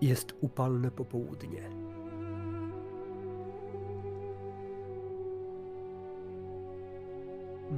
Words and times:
Jest 0.00 0.34
upalne 0.40 0.90
popołudnie. 0.90 1.70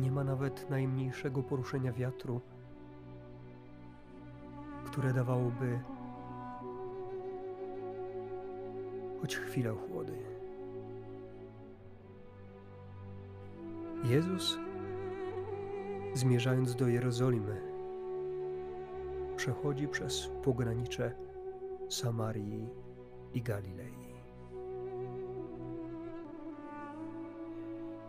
Nie 0.00 0.10
ma 0.10 0.24
nawet 0.24 0.70
najmniejszego 0.70 1.42
poruszenia 1.42 1.92
wiatru, 1.92 2.40
które 4.86 5.12
dawałoby 5.12 5.80
choć 9.20 9.36
chwilę 9.36 9.72
chłody. 9.72 10.12
Jezus, 14.04 14.58
zmierzając 16.14 16.74
do 16.74 16.88
Jerozolimy, 16.88 17.60
przechodzi 19.36 19.88
przez 19.88 20.30
pogranicze 20.44 21.27
Samarii 21.88 22.68
i 23.34 23.42
Galilei. 23.42 24.08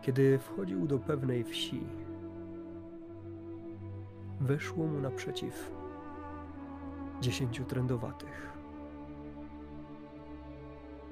Kiedy 0.02 0.40
wchodził 0.40 0.88
do 0.88 1.00
pewnej 1.00 1.44
wsi, 1.44 1.82
weszło 4.42 4.88
mu 4.88 5.00
naprzeciw 5.00 5.72
dziesięciu 7.22 7.66
trędowatych. 7.66 8.50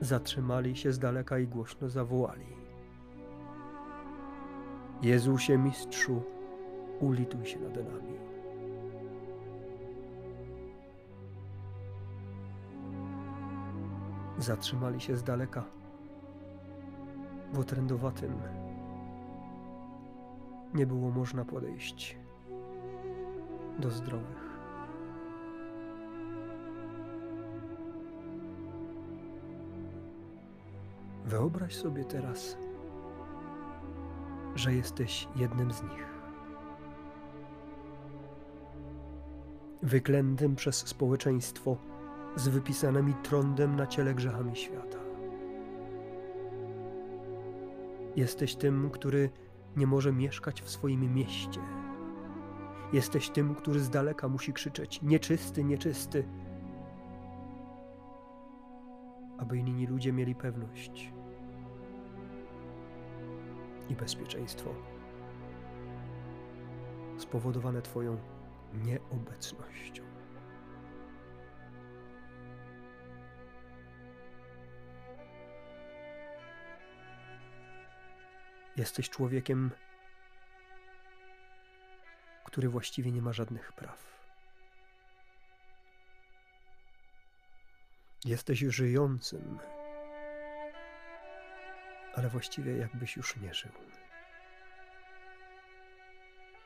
Zatrzymali 0.01 0.75
się 0.75 0.91
z 0.91 0.99
daleka 0.99 1.39
i 1.39 1.47
głośno 1.47 1.89
zawołali: 1.89 2.45
Jezusie, 5.01 5.57
mistrzu, 5.57 6.21
ulituj 6.99 7.45
się 7.45 7.59
nade 7.59 7.83
nami. 7.83 8.36
Zatrzymali 14.37 15.01
się 15.01 15.17
z 15.17 15.23
daleka, 15.23 15.63
w 17.53 17.59
otrędowatym 17.59 18.33
nie 20.73 20.85
było 20.85 21.11
można 21.11 21.45
podejść 21.45 22.17
do 23.79 23.91
zdrowych. 23.91 24.47
Wyobraź 31.25 31.75
sobie 31.75 32.05
teraz, 32.05 32.57
że 34.55 34.73
jesteś 34.73 35.27
jednym 35.35 35.71
z 35.71 35.83
nich. 35.83 36.05
Wyklętym 39.83 40.55
przez 40.55 40.75
społeczeństwo 40.87 41.77
z 42.35 42.47
wypisanymi 42.47 43.13
trądem 43.13 43.75
na 43.75 43.87
ciele 43.87 44.13
grzechami 44.13 44.55
świata. 44.55 44.97
Jesteś 48.15 48.55
tym, 48.55 48.89
który 48.89 49.29
nie 49.75 49.87
może 49.87 50.13
mieszkać 50.13 50.61
w 50.61 50.69
swoim 50.69 51.13
mieście. 51.13 51.59
Jesteś 52.93 53.29
tym, 53.29 53.55
który 53.55 53.79
z 53.79 53.89
daleka 53.89 54.27
musi 54.27 54.53
krzyczeć: 54.53 55.01
Nieczysty, 55.01 55.63
nieczysty, 55.63 56.23
aby 59.37 59.57
inni 59.57 59.87
ludzie 59.87 60.13
mieli 60.13 60.35
pewność 60.35 61.13
i 63.89 63.95
bezpieczeństwo 63.95 64.69
spowodowane 67.17 67.81
Twoją 67.81 68.17
nieobecnością. 68.73 70.06
Jesteś 78.77 79.09
człowiekiem, 79.09 79.71
który 82.45 82.69
właściwie 82.69 83.11
nie 83.11 83.21
ma 83.21 83.33
żadnych 83.33 83.73
praw. 83.73 84.07
Jesteś 88.25 88.59
żyjącym, 88.59 89.59
ale 92.15 92.29
właściwie 92.29 92.77
jakbyś 92.77 93.17
już 93.17 93.35
nie 93.35 93.53
żył. 93.53 93.71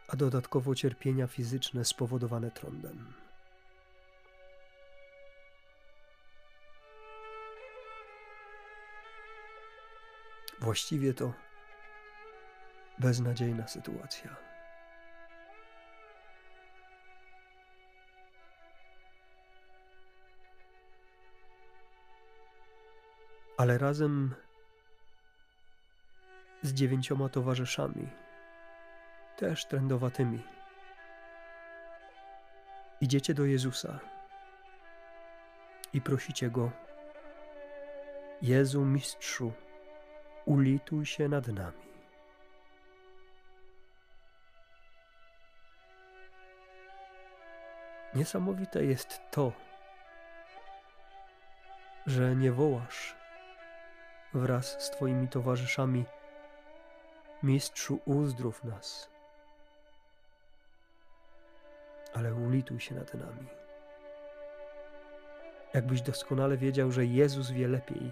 A 0.07 0.15
dodatkowo 0.15 0.75
cierpienia 0.75 1.27
fizyczne 1.27 1.85
spowodowane 1.85 2.51
trądem. 2.51 3.13
Właściwie 10.59 11.13
to 11.13 11.33
beznadziejna 12.99 13.67
sytuacja. 13.67 14.35
Ale 23.57 23.77
razem 23.77 24.35
z 26.61 26.73
dziewięcioma 26.73 27.29
towarzyszami, 27.29 28.09
też 29.37 29.65
trędowatymi, 29.65 30.43
idziecie 33.01 33.33
do 33.33 33.45
Jezusa 33.45 33.99
i 35.93 36.01
prosicie 36.01 36.49
Go: 36.49 36.71
Jezu, 38.41 38.85
mistrzu, 38.85 39.53
ulituj 40.45 41.05
się 41.05 41.29
nad 41.29 41.47
nami. 41.47 41.90
Niesamowite 48.15 48.85
jest 48.85 49.21
to, 49.31 49.51
że 52.07 52.35
nie 52.35 52.51
wołasz 52.51 53.15
wraz 54.33 54.85
z 54.85 54.89
Twoimi 54.89 55.27
towarzyszami, 55.27 56.05
Mistrzu, 57.43 57.99
uzdrów 58.05 58.63
nas, 58.63 59.09
ale 62.13 62.33
ulituj 62.33 62.79
się 62.79 62.95
nad 62.95 63.13
nami. 63.13 63.47
Jakbyś 65.73 66.01
doskonale 66.01 66.57
wiedział, 66.57 66.91
że 66.91 67.05
Jezus 67.05 67.51
wie 67.51 67.67
lepiej, 67.67 68.11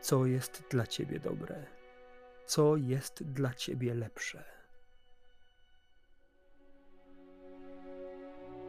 co 0.00 0.26
jest 0.26 0.62
dla 0.70 0.86
Ciebie 0.86 1.20
dobre, 1.20 1.64
co 2.46 2.76
jest 2.76 3.22
dla 3.22 3.54
Ciebie 3.54 3.94
lepsze. 3.94 4.55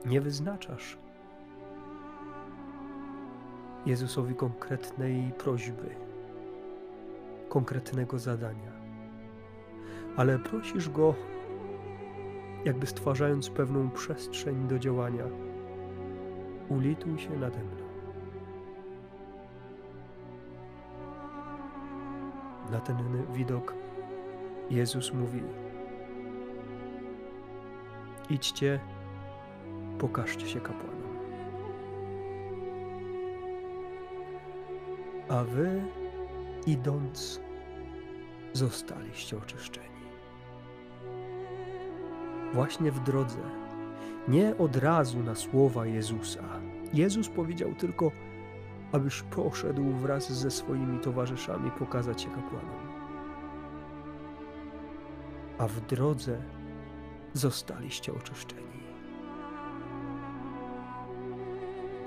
Nie 0.05 0.21
wyznaczasz 0.21 0.97
Jezusowi 3.85 4.35
konkretnej 4.35 5.31
prośby, 5.37 5.95
konkretnego 7.49 8.19
zadania, 8.19 8.71
ale 10.15 10.39
prosisz 10.39 10.89
Go, 10.89 11.15
jakby 12.65 12.87
stwarzając 12.87 13.49
pewną 13.49 13.89
przestrzeń 13.89 14.67
do 14.67 14.79
działania. 14.79 15.23
Ulituj 16.69 17.19
się 17.19 17.29
nade 17.29 17.59
mną. 17.59 17.87
Na 22.71 22.79
ten 22.79 22.97
widok 23.33 23.73
Jezus 24.69 25.13
mówi: 25.13 25.41
Idźcie 28.29 28.79
pokażcie 29.97 30.47
się 30.47 30.61
kapłanom. 30.61 31.17
A 35.29 35.43
wy, 35.43 35.83
idąc, 36.67 37.41
zostaliście 38.53 39.37
oczyszczeni. 39.37 39.87
Właśnie 42.53 42.91
w 42.91 42.99
drodze, 42.99 43.39
nie 44.27 44.57
od 44.57 44.75
razu 44.75 45.23
na 45.23 45.35
słowa 45.35 45.85
Jezusa. 45.85 46.43
Jezus 46.93 47.29
powiedział 47.29 47.73
tylko, 47.73 48.11
abyś 48.91 49.21
poszedł 49.21 49.91
wraz 49.91 50.31
ze 50.31 50.51
swoimi 50.51 50.99
towarzyszami 50.99 51.71
pokazać 51.71 52.21
się 52.21 52.29
kapłanom. 52.29 52.87
A 55.57 55.67
w 55.67 55.81
drodze 55.81 56.41
zostaliście 57.33 58.13
oczyszczeni. 58.13 58.86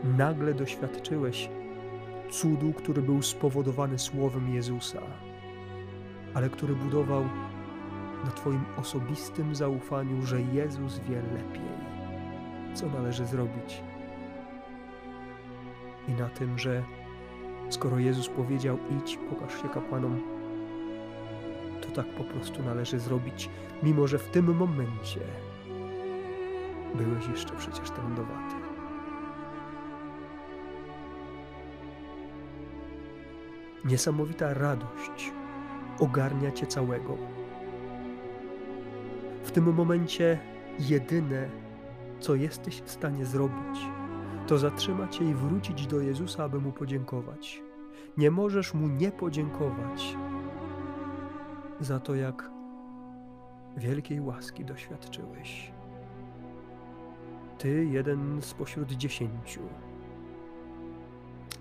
Nagle 0.05 0.55
doświadczyłeś 0.55 1.51
cudu, 2.31 2.73
który 2.73 3.03
był 3.03 3.23
spowodowany 3.23 3.99
słowem 3.99 4.55
Jezusa, 4.55 5.01
ale 6.35 6.51
który 6.51 6.75
budował 6.75 7.25
na 8.25 8.31
Twoim 8.31 8.65
osobistym 8.77 9.55
zaufaniu, 9.55 10.23
że 10.23 10.43
Jezus 10.43 10.99
wie 10.99 11.17
lepiej, 11.17 11.71
co 12.75 12.87
należy 12.87 13.27
zrobić. 13.27 13.83
i 16.09 16.13
na 16.13 16.29
tym, 16.29 16.59
że 16.59 16.83
skoro 17.69 17.99
Jezus 17.99 18.29
powiedział: 18.29 18.79
idź, 18.99 19.19
pokaż 19.31 19.63
się 19.63 19.69
kapłanom, 19.69 20.21
to 21.83 21.91
tak 21.91 22.07
po 22.07 22.25
prostu 22.25 22.63
należy 22.63 22.99
zrobić, 22.99 23.51
mimo 23.83 24.07
że 24.07 24.19
w 24.19 24.31
tym 24.31 24.57
momencie 24.57 25.21
byłeś 26.95 27.29
jeszcze 27.29 27.57
przecież 27.57 27.91
trędowaty. 27.91 28.60
Niesamowita 33.85 34.55
radość 34.55 35.33
ogarnia 36.01 36.53
cię 36.53 36.67
całego. 36.67 37.17
W 39.45 39.51
tym 39.51 39.75
momencie 39.75 40.39
jedyne, 40.79 41.49
co 42.21 42.35
jesteś 42.35 42.81
w 42.81 42.91
stanie 42.91 43.27
zrobić, 43.27 43.81
to 44.47 44.59
zatrzymać 44.59 45.17
się 45.17 45.25
i 45.25 45.35
wrócić 45.35 45.87
do 45.87 46.01
Jezusa, 46.01 46.45
aby 46.45 46.61
mu 46.61 46.73
podziękować. 46.73 47.63
Nie 48.17 48.31
możesz 48.31 48.75
mu 48.75 48.89
nie 48.89 49.13
podziękować 49.13 50.17
za 51.81 52.01
to, 52.01 52.15
jak 52.15 52.51
wielkiej 53.77 54.21
łaski 54.21 54.65
doświadczyłeś. 54.65 55.73
Ty, 57.59 57.85
jeden 57.85 58.43
spośród 58.43 58.93
dziesięciu, 58.93 59.61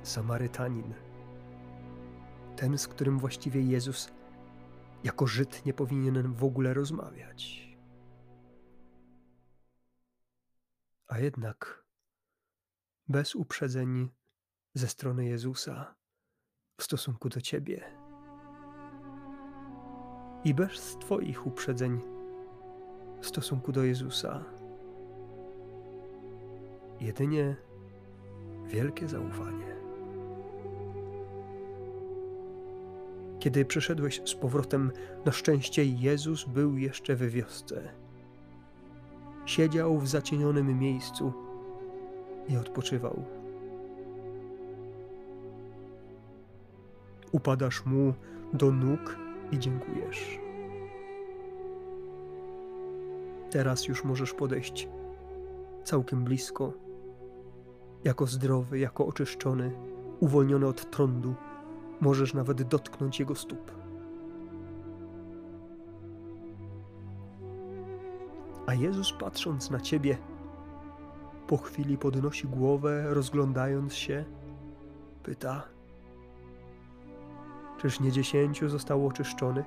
Samarytanin, 0.04 0.94
ten, 2.60 2.78
z 2.78 2.88
którym 2.88 3.20
właściwie 3.20 3.62
Jezus 3.62 4.12
jako 5.04 5.28
Żyd 5.28 5.66
nie 5.66 5.74
powinien 5.74 6.34
w 6.34 6.44
ogóle 6.44 6.74
rozmawiać. 6.74 7.70
A 11.08 11.20
jednak 11.20 11.86
bez 13.08 13.36
uprzedzeń 13.36 14.10
ze 14.74 14.88
strony 14.88 15.26
Jezusa 15.26 15.96
w 16.78 16.84
stosunku 16.84 17.30
do 17.30 17.42
Ciebie 17.42 17.84
i 20.44 20.54
bez 20.54 20.98
Twoich 20.98 21.48
uprzedzeń 21.48 22.02
w 23.22 23.28
stosunku 23.28 23.72
do 23.72 23.84
Jezusa. 23.84 24.46
Jedynie 27.00 27.56
wielkie 28.66 29.08
zaufanie. 29.08 29.79
Kiedy 33.39 33.65
przyszedłeś 33.65 34.21
z 34.25 34.36
powrotem, 34.36 34.91
na 35.25 35.31
szczęście 35.31 35.86
Jezus 35.86 36.45
był 36.45 36.77
jeszcze 36.77 37.15
w 37.15 37.30
wiosce. 37.30 37.89
Siedział 39.45 39.97
w 39.97 40.07
zacienionym 40.07 40.80
miejscu 40.80 41.33
i 42.50 42.57
odpoczywał. 42.57 43.24
Upadasz 47.31 47.86
mu 47.86 48.13
do 48.53 48.71
nóg 48.71 49.18
i 49.51 49.59
dziękujesz. 49.59 50.39
Teraz 53.51 53.88
już 53.88 54.03
możesz 54.03 54.33
podejść 54.33 54.88
całkiem 55.83 56.24
blisko, 56.24 56.74
jako 58.03 58.25
zdrowy, 58.27 58.80
jako 58.80 59.06
oczyszczony, 59.06 59.71
uwolniony 60.19 60.68
od 60.68 60.91
trądu 60.91 61.36
Możesz 62.01 62.34
nawet 62.34 62.62
dotknąć 62.62 63.19
jego 63.19 63.36
stóp. 63.36 63.72
A 68.68 68.74
Jezus, 68.74 69.13
patrząc 69.13 69.69
na 69.69 69.80
ciebie, 69.80 70.18
po 71.48 71.57
chwili 71.57 71.98
podnosi 71.98 72.48
głowę, 72.48 73.13
rozglądając 73.13 73.96
się, 73.96 74.25
pyta: 75.24 75.63
Czyż 77.78 78.00
nie 78.00 78.12
dziesięciu 78.12 78.69
zostało 78.69 79.07
oczyszczonych? 79.07 79.66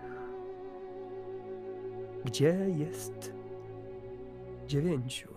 Gdzie 2.25 2.67
jest 2.77 3.33
dziewięciu? 4.67 5.29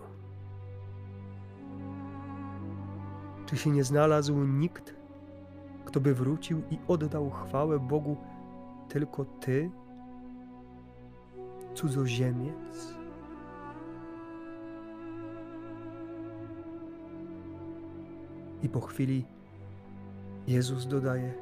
Czy 3.46 3.56
się 3.56 3.70
nie 3.70 3.84
znalazł 3.84 4.34
nikt, 4.34 4.95
kto 5.86 6.00
by 6.00 6.14
wrócił 6.14 6.62
i 6.70 6.78
oddał 6.88 7.30
chwałę 7.30 7.78
Bogu 7.78 8.16
tylko 8.88 9.24
ty, 9.24 9.70
cudzoziemiec? 11.74 12.96
I 18.62 18.68
po 18.68 18.80
chwili 18.80 19.24
Jezus 20.46 20.86
dodaje: 20.86 21.34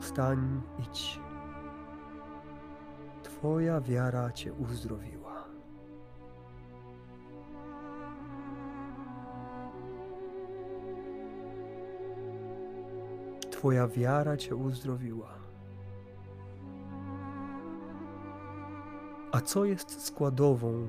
Wstań, 0.00 0.60
idź. 0.78 1.20
Twoja 3.22 3.80
wiara 3.80 4.32
cię 4.32 4.52
uzdrowiła. 4.52 5.33
Twoja 13.64 13.88
wiara 13.88 14.36
Cię 14.36 14.56
uzdrowiła. 14.56 15.34
A 19.32 19.40
co 19.40 19.64
jest 19.64 20.06
składową 20.06 20.88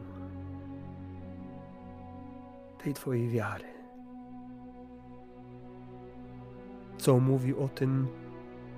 tej 2.84 2.94
Twojej 2.94 3.30
wiary? 3.30 3.66
Co 6.98 7.20
mówi 7.20 7.56
o 7.56 7.68
tym 7.68 8.08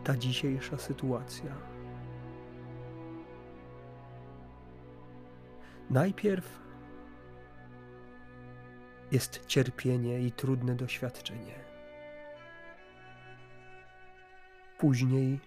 ta 0.03 0.17
dzisiejsza 0.17 0.77
sytuacja? 0.77 1.51
Najpierw 5.89 6.59
jest 9.11 9.45
cierpienie 9.45 10.19
i 10.19 10.31
trudne 10.31 10.75
doświadczenie. 10.75 11.66
Później 14.77 15.39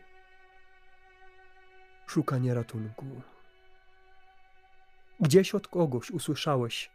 szukanie 2.06 2.54
ratunku. 2.54 3.22
Gdzieś 5.20 5.54
od 5.54 5.68
kogoś 5.68 6.10
usłyszałeś, 6.10 6.90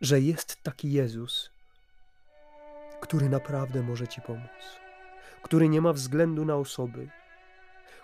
że 0.00 0.20
jest 0.20 0.62
taki 0.62 0.92
Jezus, 0.92 1.50
który 3.00 3.28
naprawdę 3.28 3.82
może 3.82 4.08
Ci 4.08 4.20
pomóc, 4.20 4.78
który 5.42 5.68
nie 5.68 5.80
ma 5.80 5.92
względu 5.92 6.44
na 6.44 6.56
osoby, 6.56 7.08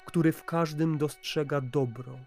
który 0.06 0.32
w 0.32 0.44
każdym 0.44 0.99
dostrzega 0.99 1.61
dobro, 1.61 2.18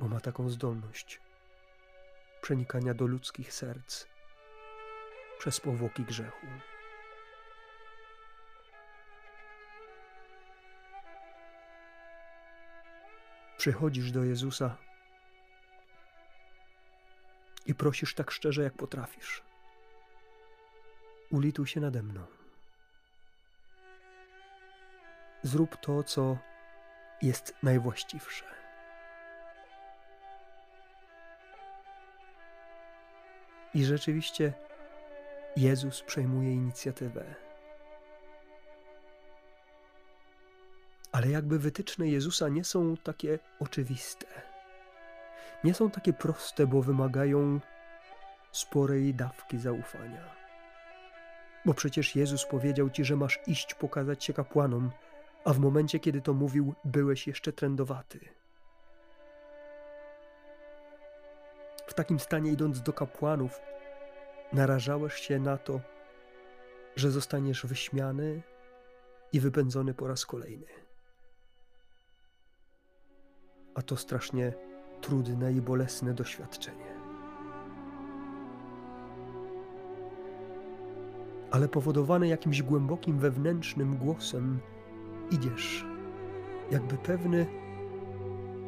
bo 0.00 0.08
ma 0.08 0.20
taką 0.20 0.48
zdolność 0.48 1.20
przenikania 2.42 2.94
do 2.94 3.06
ludzkich 3.06 3.52
serc 3.52 4.06
przez 5.38 5.60
powłoki 5.60 6.04
grzechu. 6.04 6.46
Przychodzisz 13.68 14.10
do 14.12 14.24
Jezusa 14.24 14.76
i 17.66 17.74
prosisz 17.74 18.14
tak 18.14 18.30
szczerze, 18.30 18.62
jak 18.62 18.72
potrafisz. 18.72 19.42
Ulituj 21.30 21.66
się 21.66 21.80
nade 21.80 22.02
mną. 22.02 22.26
Zrób 25.42 25.76
to, 25.76 26.02
co 26.02 26.38
jest 27.22 27.54
najwłaściwsze. 27.62 28.44
I 33.74 33.84
rzeczywiście 33.84 34.52
Jezus 35.56 36.02
przejmuje 36.02 36.52
inicjatywę. 36.52 37.47
Ale 41.12 41.28
jakby 41.28 41.58
wytyczne 41.58 42.08
Jezusa 42.08 42.48
nie 42.48 42.64
są 42.64 42.96
takie 42.96 43.38
oczywiste. 43.60 44.26
Nie 45.64 45.74
są 45.74 45.90
takie 45.90 46.12
proste, 46.12 46.66
bo 46.66 46.82
wymagają 46.82 47.60
sporej 48.52 49.14
dawki 49.14 49.58
zaufania. 49.58 50.34
Bo 51.64 51.74
przecież 51.74 52.16
Jezus 52.16 52.44
powiedział 52.44 52.90
ci, 52.90 53.04
że 53.04 53.16
masz 53.16 53.40
iść 53.46 53.74
pokazać 53.74 54.24
się 54.24 54.32
kapłanom, 54.32 54.90
a 55.44 55.52
w 55.52 55.58
momencie, 55.58 56.00
kiedy 56.00 56.20
to 56.20 56.34
mówił, 56.34 56.74
byłeś 56.84 57.26
jeszcze 57.26 57.52
trędowaty. 57.52 58.20
W 61.86 61.94
takim 61.94 62.20
stanie, 62.20 62.52
idąc 62.52 62.82
do 62.82 62.92
kapłanów, 62.92 63.60
narażałeś 64.52 65.14
się 65.14 65.38
na 65.38 65.56
to, 65.56 65.80
że 66.96 67.10
zostaniesz 67.10 67.66
wyśmiany 67.66 68.42
i 69.32 69.40
wypędzony 69.40 69.94
po 69.94 70.08
raz 70.08 70.26
kolejny 70.26 70.87
a 73.74 73.82
to 73.82 73.96
strasznie 73.96 74.52
trudne 75.00 75.52
i 75.52 75.60
bolesne 75.60 76.14
doświadczenie. 76.14 76.98
ale 81.50 81.68
powodowany 81.68 82.28
jakimś 82.28 82.62
głębokim 82.62 83.18
wewnętrznym 83.18 83.96
głosem, 83.96 84.60
idziesz, 85.30 85.86
jakby 86.70 86.96
pewny, 86.96 87.46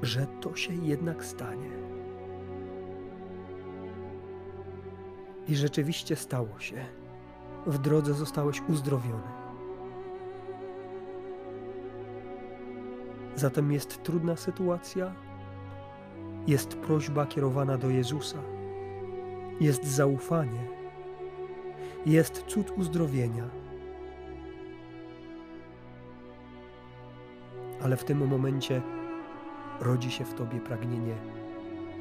że 0.03 0.27
to 0.41 0.57
się 0.57 0.75
jednak 0.75 1.25
stanie. 1.25 1.71
I 5.49 5.57
rzeczywiście 5.57 6.17
stało 6.17 6.59
się. 6.59 6.85
W 7.67 7.79
drodze 7.79 8.15
zostałeś 8.15 8.63
uzdrowiony. 8.69 9.40
Zatem 13.37 13.73
jest 13.73 14.03
trudna 14.03 14.37
sytuacja, 14.37 15.15
jest 16.47 16.75
prośba 16.75 17.27
kierowana 17.27 17.79
do 17.79 17.91
Jezusa, 17.91 18.39
jest 19.61 19.85
zaufanie, 19.85 20.69
jest 22.07 22.45
cud 22.47 22.71
uzdrowienia. 22.77 23.45
Ale 27.83 27.97
w 27.97 28.05
tym 28.05 28.29
momencie 28.29 28.83
rodzi 29.81 30.11
się 30.11 30.25
w 30.25 30.35
tobie 30.35 30.61
pragnienie 30.61 31.15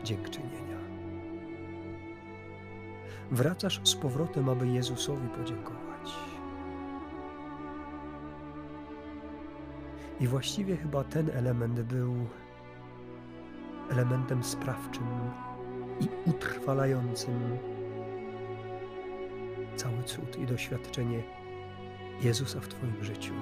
dziękczynienia. 0.03 0.79
Wracasz 3.31 3.81
z 3.83 3.95
powrotem, 3.95 4.49
aby 4.49 4.67
Jezusowi 4.67 5.27
podziękować. 5.27 5.88
I 10.19 10.27
właściwie 10.27 10.77
chyba 10.77 11.03
ten 11.03 11.29
element 11.29 11.81
był 11.81 12.15
elementem 13.91 14.43
sprawczym 14.43 15.07
i 15.99 16.29
utrwalającym 16.29 17.57
cały 19.75 20.03
cud 20.03 20.39
i 20.39 20.45
doświadczenie 20.45 21.23
Jezusa 22.21 22.59
w 22.59 22.67
Twoim 22.67 23.03
życiu. 23.03 23.33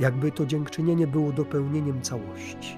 Jakby 0.00 0.32
to 0.32 0.46
dziękczynienie 0.46 1.06
było 1.06 1.32
dopełnieniem 1.32 2.02
całości. 2.02 2.76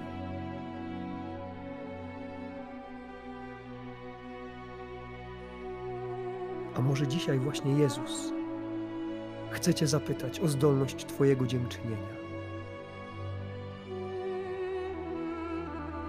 A 6.77 6.81
może 6.81 7.07
dzisiaj 7.07 7.39
właśnie 7.39 7.73
Jezus 7.73 8.33
chce 9.53 9.73
Cię 9.73 9.87
zapytać 9.87 10.39
o 10.39 10.47
zdolność 10.47 11.05
Twojego 11.05 11.47
dziękczynienia. 11.47 12.23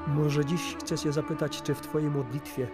Może 0.07 0.45
dziś 0.45 0.77
chcę 0.81 0.99
Cię 0.99 1.13
zapytać, 1.13 1.63
czy 1.63 1.75
w 1.75 1.81
Twojej 1.81 2.11
modlitwie 2.11 2.67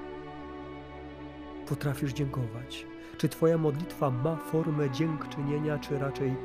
potrafisz 1.67 2.13
dziękować? 2.13 2.87
Czy 3.19 3.29
Twoja 3.29 3.59
modlitwa 3.59 4.11
ma 4.11 4.37
formę 4.37 4.91
dziękczynienia, 4.91 5.79
czy 5.79 5.99
raczej 5.99 6.37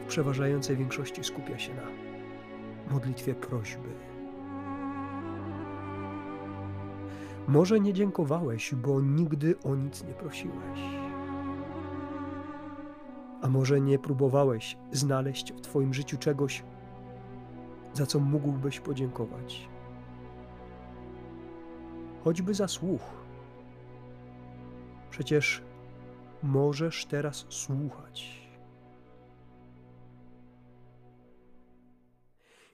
w 0.00 0.04
przeważającej 0.08 0.76
większości 0.76 1.24
skupia 1.24 1.58
się 1.58 1.74
na 1.74 1.82
modlitwie 2.90 3.34
prośby? 3.34 3.88
Może 7.48 7.80
nie 7.80 7.92
dziękowałeś, 7.92 8.74
bo 8.74 9.00
nigdy 9.00 9.54
o 9.64 9.74
nic 9.74 10.04
nie 10.04 10.14
prosiłeś. 10.14 10.80
A 13.46 13.48
może 13.48 13.80
nie 13.80 13.98
próbowałeś 13.98 14.76
znaleźć 14.92 15.52
w 15.52 15.60
Twoim 15.60 15.94
życiu 15.94 16.18
czegoś, 16.18 16.64
za 17.92 18.06
co 18.06 18.20
mógłbyś 18.20 18.80
podziękować? 18.80 19.68
Choćby 22.24 22.54
za 22.54 22.68
słuch. 22.68 23.02
Przecież 25.10 25.62
możesz 26.42 27.06
teraz 27.06 27.46
słuchać. 27.48 28.48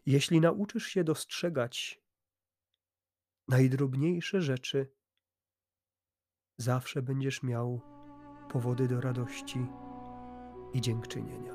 Jeśli 0.06 0.40
nauczysz 0.40 0.86
się 0.86 1.04
dostrzegać 1.04 2.02
najdrobniejsze 3.48 4.42
rzeczy, 4.42 4.92
zawsze 6.56 7.02
będziesz 7.02 7.42
miał 7.42 7.80
powody 8.48 8.88
do 8.88 9.00
radości 9.00 9.66
i 10.74 10.80
dziękczynienia. 10.80 11.52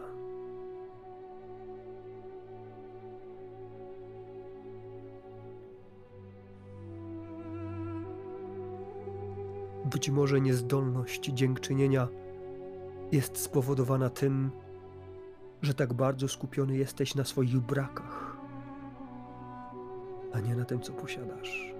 Być 9.85 10.09
może 10.09 10.41
niezdolność 10.41 11.25
dziękczynienia 11.25 12.07
jest 13.11 13.37
spowodowana 13.37 14.09
tym, 14.09 14.51
że 15.61 15.73
tak 15.73 15.93
bardzo 15.93 16.27
skupiony 16.27 16.77
jesteś 16.77 17.15
na 17.15 17.23
swoich 17.23 17.59
brakach, 17.59 18.37
a 20.33 20.39
nie 20.39 20.55
na 20.55 20.65
tym, 20.65 20.81
co 20.81 20.93
posiadasz. 20.93 21.76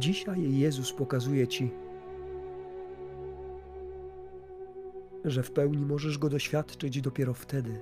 Dzisiaj 0.00 0.52
Jezus 0.52 0.92
pokazuje 0.92 1.48
Ci, 1.48 1.70
że 5.24 5.42
w 5.42 5.50
pełni 5.50 5.86
możesz 5.86 6.18
Go 6.18 6.28
doświadczyć 6.28 7.00
dopiero 7.00 7.34
wtedy, 7.34 7.80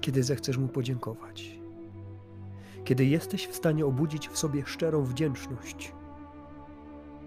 kiedy 0.00 0.22
zechcesz 0.22 0.58
Mu 0.58 0.68
podziękować, 0.68 1.60
kiedy 2.84 3.04
jesteś 3.04 3.46
w 3.46 3.56
stanie 3.56 3.86
obudzić 3.86 4.28
w 4.28 4.38
sobie 4.38 4.62
szczerą 4.66 5.04
wdzięczność, 5.04 5.92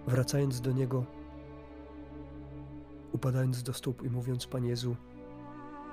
wracając 0.06 0.60
do 0.60 0.72
Niego, 0.72 1.04
upadając 3.12 3.62
do 3.62 3.72
stóp 3.72 4.02
i 4.02 4.10
mówiąc: 4.10 4.46
Panie 4.46 4.68
Jezu, 4.68 4.96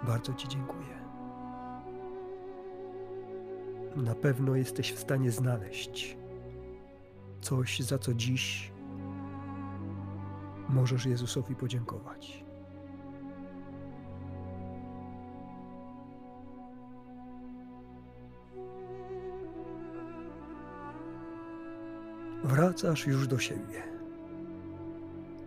bardzo 0.03 0.33
Ci 0.33 0.47
dziękuję. 0.47 1.00
Na 3.95 4.15
pewno 4.15 4.55
jesteś 4.55 4.91
w 4.91 4.99
stanie 4.99 5.31
znaleźć 5.31 6.17
coś, 7.41 7.79
za 7.79 7.99
co 7.99 8.13
dziś 8.13 8.71
możesz 10.69 11.05
Jezusowi 11.05 11.55
podziękować. 11.55 12.45
Wracasz 22.43 23.07
już 23.07 23.27
do 23.27 23.39
siebie. 23.39 23.83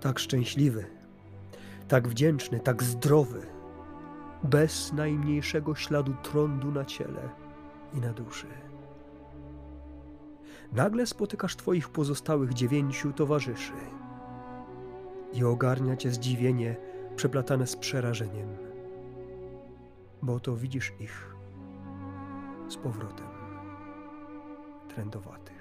Tak 0.01 0.19
szczęśliwy, 0.19 0.87
tak 1.89 2.09
wdzięczny, 2.09 2.61
tak 2.61 2.83
zdrowy, 2.83 3.47
bez 4.43 4.93
najmniejszego 4.93 5.75
śladu 5.75 6.15
trądu 6.23 6.71
na 6.71 6.85
ciele 6.85 7.44
i 7.95 8.01
na 8.01 8.13
duszy. 8.13 8.47
Nagle 10.73 11.07
spotykasz 11.07 11.57
Twoich 11.57 11.89
pozostałych 11.89 12.55
dziewięciu 12.55 13.13
towarzyszy 13.13 13.73
i 15.33 15.45
ogarnia 15.45 15.97
Cię 15.97 16.11
zdziwienie 16.11 16.77
przeplatane 17.17 17.67
z 17.67 17.77
przerażeniem, 17.77 18.57
bo 20.23 20.41
to 20.41 20.57
widzisz 20.57 20.93
ich 21.01 21.35
z 22.69 22.77
powrotem 22.77 23.27
trędowaty. 24.89 25.54